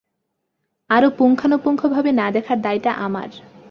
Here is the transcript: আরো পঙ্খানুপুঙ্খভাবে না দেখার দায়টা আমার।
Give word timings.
আরো 0.89 1.07
পঙ্খানুপুঙ্খভাবে 1.17 2.11
না 2.11 2.27
দেখার 2.31 2.57
দায়টা 2.61 2.91
আমার। 2.97 3.29